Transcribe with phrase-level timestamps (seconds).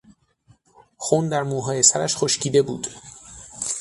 [0.97, 2.87] خون در موهای سرش خشکیده بود.